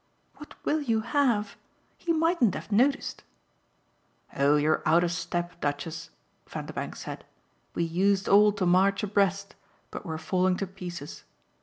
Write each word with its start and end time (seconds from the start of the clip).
"What 0.37 0.55
will 0.65 0.81
you 0.81 1.01
have? 1.01 1.57
He 1.95 2.11
mightn't 2.11 2.55
have 2.55 2.71
noticed." 2.71 3.23
"Oh 4.35 4.55
you're 4.57 4.81
out 4.83 5.03
of 5.03 5.11
step, 5.11 5.61
Duchess," 5.61 6.09
Vanderbank 6.49 6.95
said. 6.95 7.23
"We 7.75 7.83
used 7.83 8.27
all 8.27 8.51
to 8.53 8.65
march 8.65 9.03
abreast, 9.03 9.53
but 9.91 10.03
we're 10.03 10.17
falling 10.17 10.57
to 10.57 10.65
pieces. 10.65 11.23